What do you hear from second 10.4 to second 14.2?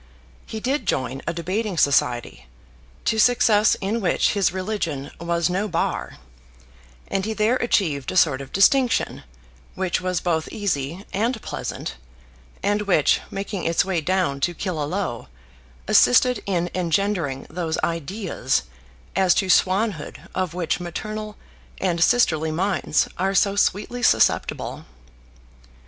easy and pleasant, and which, making its way